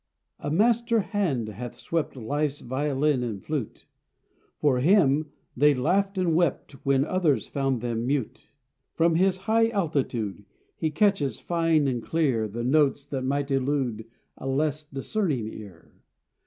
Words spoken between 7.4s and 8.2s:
found them